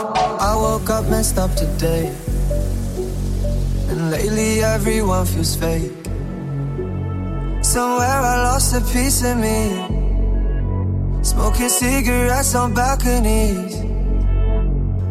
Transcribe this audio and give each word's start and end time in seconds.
I 0.00 0.54
woke 0.54 0.90
up 0.90 1.06
messed 1.06 1.38
up 1.38 1.52
today. 1.56 2.14
And 3.88 4.10
lately 4.12 4.62
everyone 4.62 5.26
feels 5.26 5.56
fake. 5.56 5.90
Somewhere 7.62 8.20
I 8.32 8.44
lost 8.44 8.74
a 8.76 8.80
piece 8.92 9.24
of 9.24 9.38
me. 9.38 9.58
Smoking 11.22 11.68
cigarettes 11.68 12.54
on 12.54 12.74
balconies. 12.74 13.74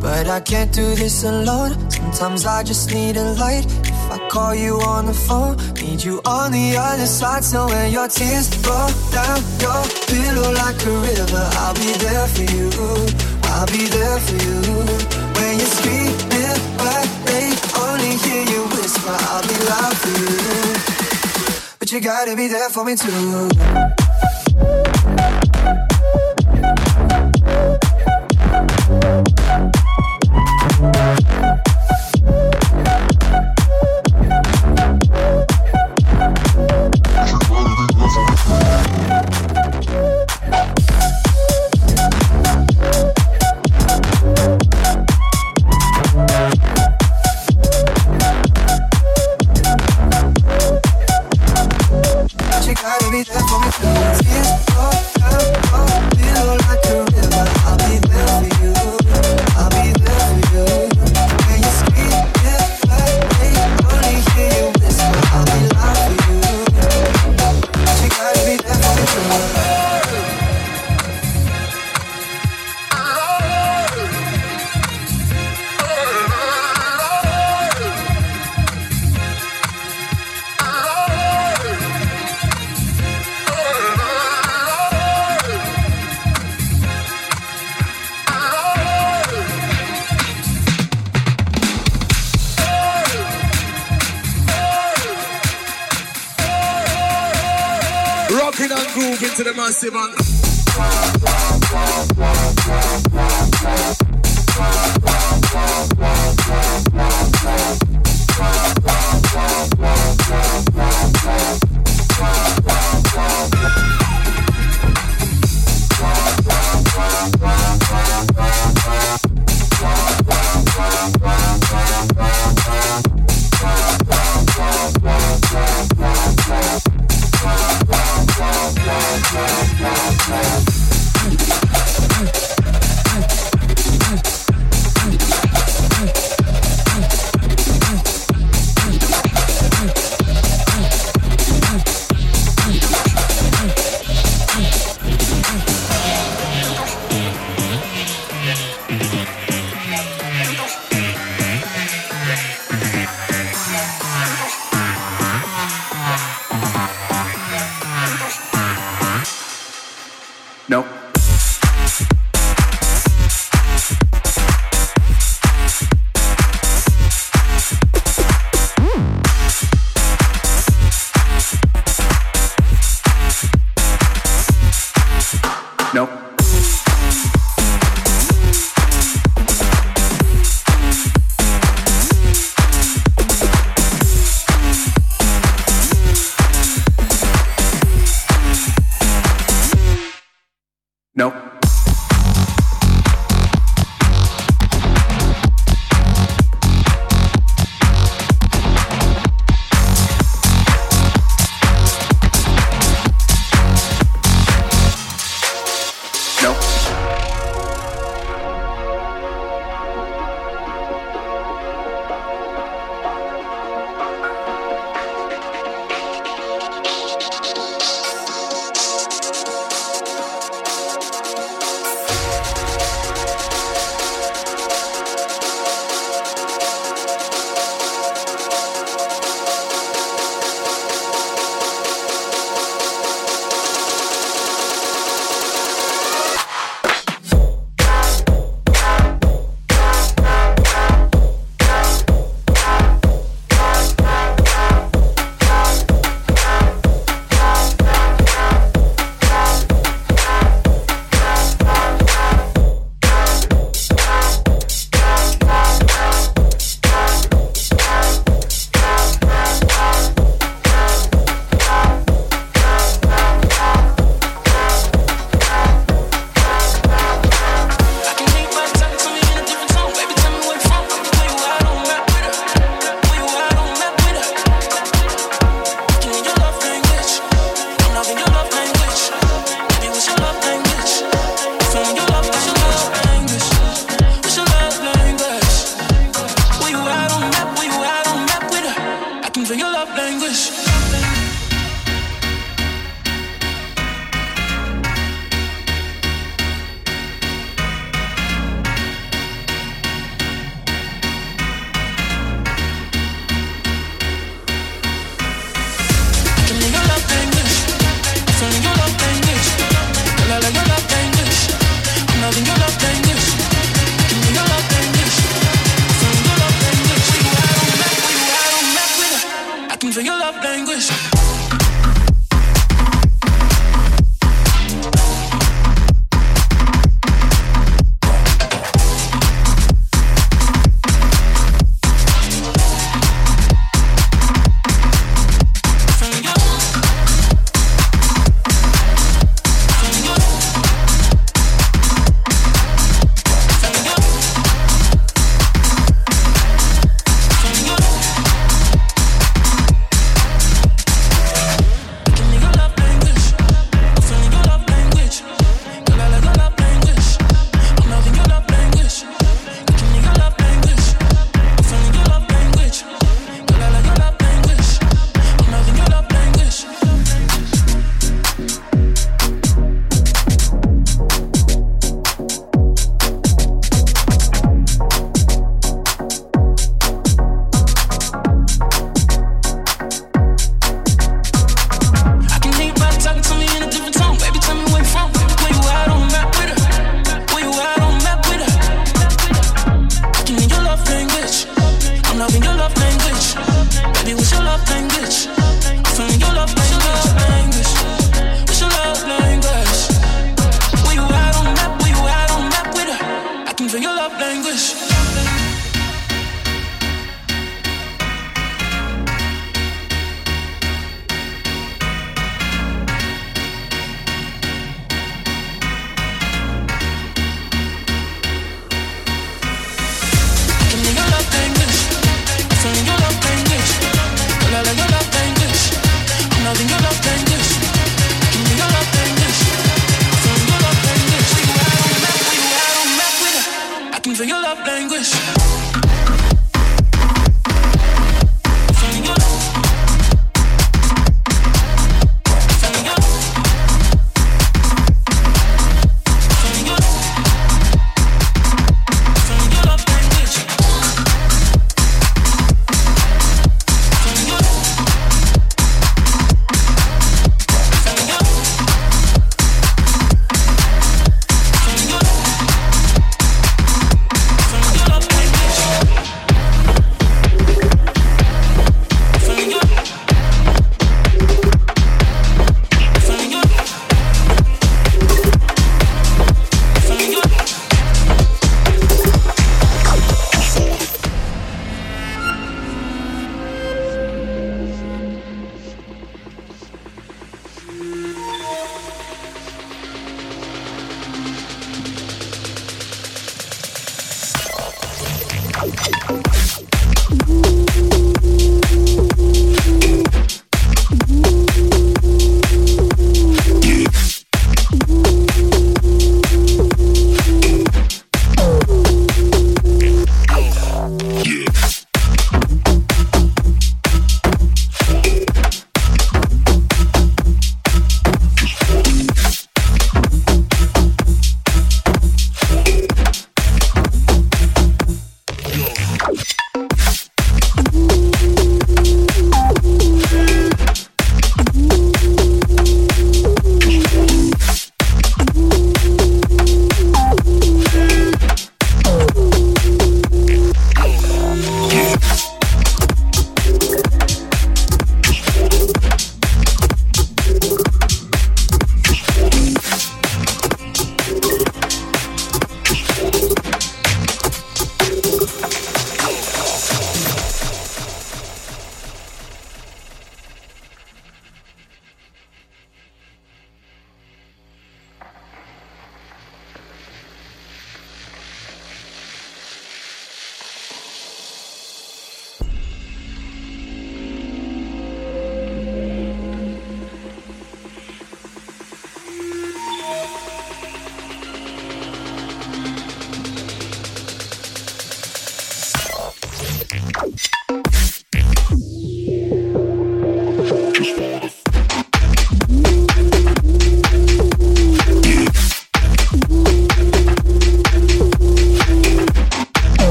But 0.00 0.26
I 0.26 0.40
can't 0.40 0.72
do 0.72 0.96
this 0.96 1.22
alone. 1.22 1.72
Sometimes 1.90 2.44
I 2.44 2.64
just 2.64 2.92
need 2.92 3.16
a 3.16 3.34
light. 3.34 3.64
If 3.66 4.10
I 4.10 4.28
call 4.28 4.52
you 4.52 4.80
on 4.80 5.06
the 5.06 5.14
phone, 5.14 5.58
need 5.80 6.02
you 6.02 6.20
on 6.24 6.50
the 6.50 6.76
other 6.76 7.06
side. 7.06 7.44
So 7.44 7.66
when 7.66 7.92
your 7.92 8.08
tears 8.08 8.50
roll 8.66 8.90
down 9.12 9.38
your 9.62 9.82
pillow 10.10 10.52
like 10.52 10.84
a 10.84 10.94
river, 11.06 11.48
I'll 11.62 11.74
be 11.74 11.92
there 12.02 12.26
for 12.26 12.42
you. 12.52 13.31
I'll 13.54 13.66
be 13.66 13.84
there 13.86 14.18
for 14.18 14.36
you. 14.44 14.56
When 15.36 15.58
you're 15.58 15.74
screaming, 15.76 16.60
but 16.78 17.06
they 17.26 17.52
only 17.84 18.16
hear 18.24 18.42
you 18.52 18.62
whisper, 18.72 19.16
I'll 19.28 19.46
be 19.46 19.56
loud 19.68 19.96
for 20.02 20.14
you. 20.22 20.38
But 21.78 21.92
you 21.92 22.00
gotta 22.00 22.34
be 22.34 22.48
there 22.48 22.70
for 22.70 22.84
me 22.84 22.96
too. 22.96 24.91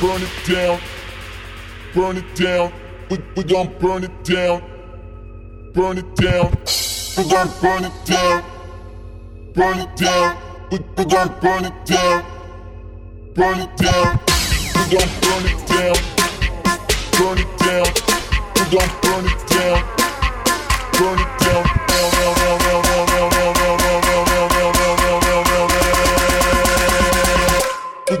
burn 0.00 0.22
it 0.22 0.30
down. 0.46 0.80
Burn 1.94 2.16
it 2.16 2.34
down. 2.34 2.72
We, 3.10 3.18
we 3.36 3.44
gon' 3.44 3.72
burn 3.78 4.04
it 4.04 4.24
down. 4.24 4.62
Burn 5.74 5.98
it 5.98 6.16
down. 6.16 6.50
We 7.16 7.28
gon' 7.28 7.50
burn 7.60 7.84
it 7.84 7.92
down. 8.04 8.42
Burn 9.54 9.78
it 9.78 9.96
down. 9.96 10.36
We, 10.70 10.78
we 10.96 11.04
gon' 11.04 11.34
burn 11.40 11.64
it 11.66 11.84
down. 11.84 12.24
Burn 13.34 13.60
it 13.60 13.76
down. 13.76 14.18
We 14.74 14.82
gon' 14.96 15.10
burn 15.20 15.44
it 15.46 15.66
down. 15.68 15.96
Burn 17.18 17.38
it 17.38 17.58
down. 17.58 17.86
We 18.56 18.62
gon' 18.74 18.92
burn 19.02 19.26
it 19.26 19.40
down. 19.48 19.80
Burn 20.98 21.18
it 21.20 21.38
down. 21.40 21.80
Down, 21.90 22.12
down, 22.32 22.58
down, 22.58 22.82
down, 22.86 23.30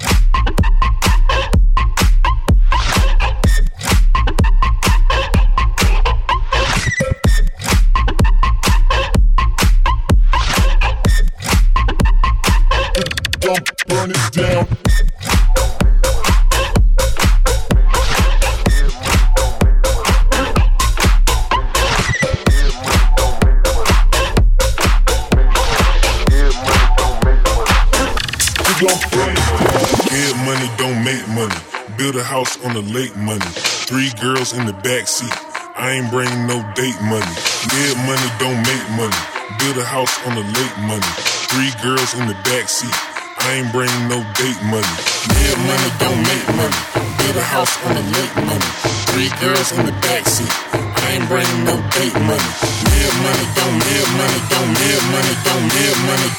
the 32.14 32.24
house 32.24 32.62
on 32.64 32.76
the 32.78 32.82
late 32.94 33.16
money. 33.18 33.50
Three 33.90 34.14
girls 34.22 34.54
in 34.54 34.68
the 34.70 34.74
back 34.86 35.08
seat. 35.10 35.34
I 35.74 35.98
ain't 35.98 36.14
bring 36.14 36.30
no 36.46 36.62
date 36.78 37.00
money. 37.02 37.34
Dead 37.74 37.98
money 38.06 38.30
don't 38.38 38.62
make 38.62 38.86
money. 38.94 39.18
Build 39.58 39.82
a 39.82 39.86
house 39.86 40.14
on 40.30 40.38
the 40.38 40.46
late 40.46 40.78
money. 40.86 41.10
Three 41.50 41.74
girls 41.82 42.14
in 42.14 42.30
the 42.30 42.38
back 42.46 42.70
seat. 42.70 42.94
I 43.42 43.58
ain't 43.58 43.74
bring 43.74 43.90
no 44.14 44.22
date 44.38 44.62
money. 44.70 44.94
Dead 45.26 45.58
money 45.66 45.90
don't 45.98 46.22
make 46.22 46.48
money. 46.54 46.80
Build 47.18 47.38
a 47.42 47.46
house 47.50 47.74
on 47.90 47.98
the 47.98 48.06
late 48.06 48.36
money. 48.46 48.70
Three 49.10 49.34
girls 49.42 49.74
in 49.74 49.90
the 49.90 49.96
back 50.06 50.30
seat. 50.30 50.54
I 50.70 51.18
ain't 51.18 51.26
bring 51.26 51.50
no 51.66 51.82
date 51.98 52.14
money. 52.30 52.50
Live 52.94 53.16
money, 53.26 53.46
don't 53.58 53.78
live 53.90 54.10
money, 54.22 54.40
don't 54.54 54.70
live 54.70 55.06
money, 55.10 55.34
don't 55.50 55.66
live 55.66 55.98
money. 56.06 56.30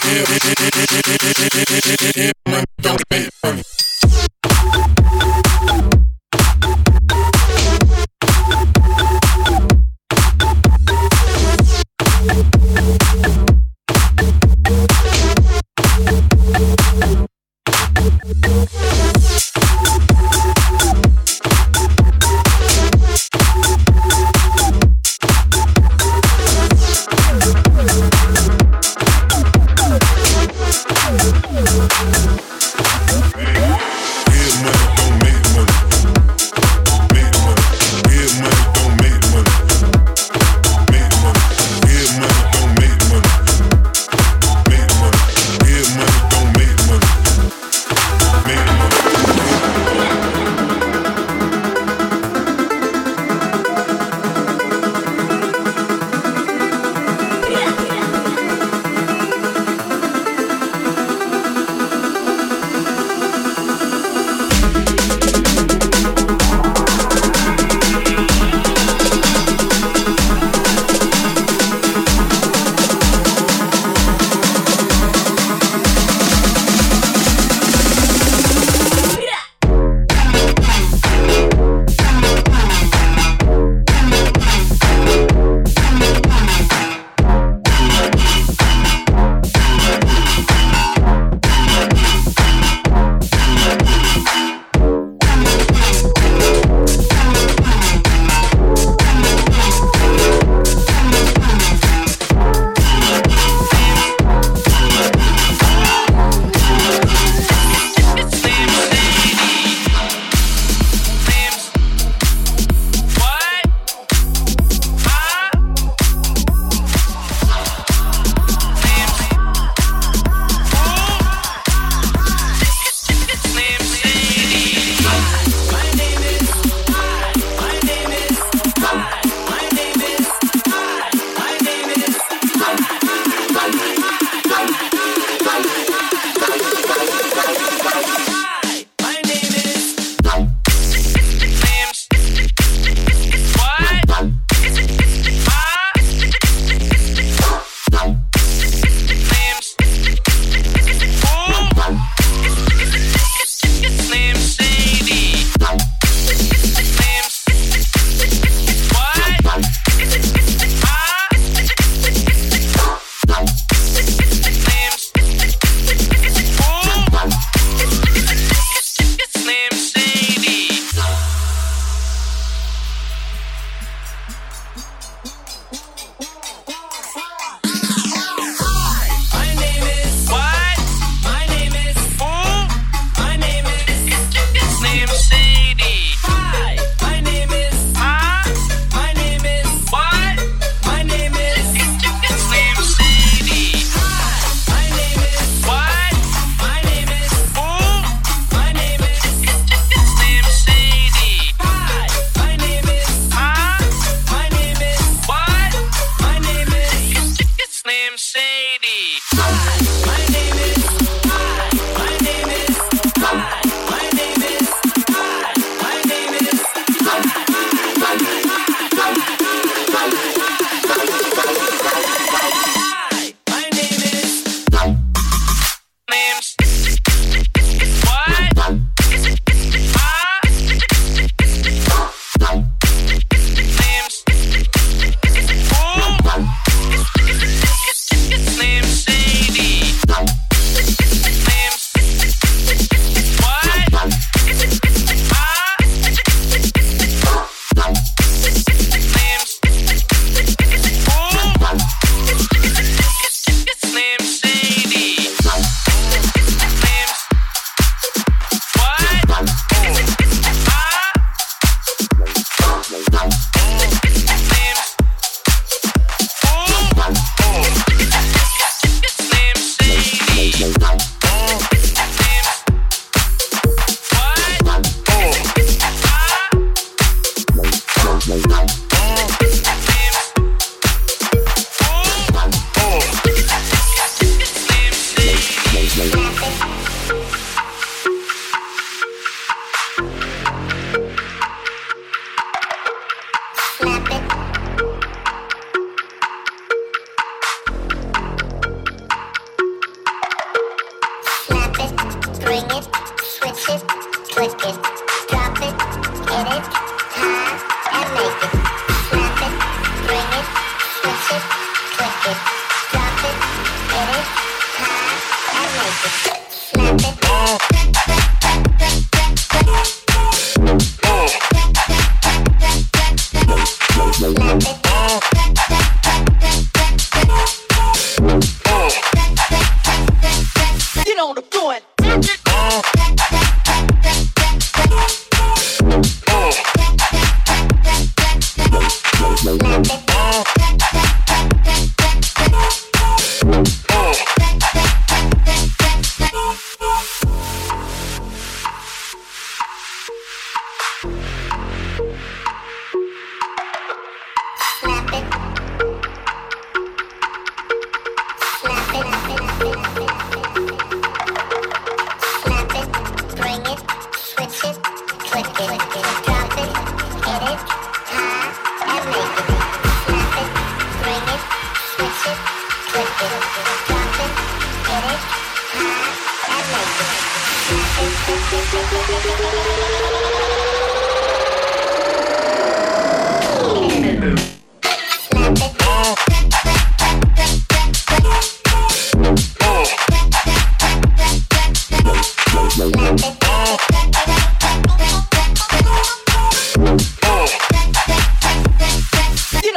Give, 2.14 2.30
money 2.46 2.70
don't 2.78 3.02
make 3.10 3.26
money. 3.42 3.62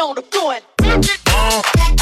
on 0.08 0.16
the 0.16 0.22
point. 0.22 1.97